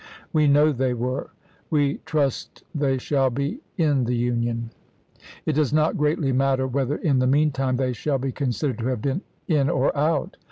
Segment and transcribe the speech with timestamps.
[0.33, 1.29] We know they were,
[1.69, 4.71] we trust they shall be, in the Union.
[5.45, 8.87] It does not greatly matter whether in the mean time they shall be considered to
[8.87, 10.37] have been in or out."